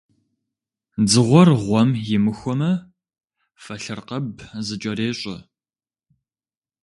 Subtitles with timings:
[1.03, 2.71] Дзыгъуэр гъуэм имыхуэмэ,
[3.63, 4.29] фэлъыркъэб
[4.65, 5.37] зыкӀэрещӀэ.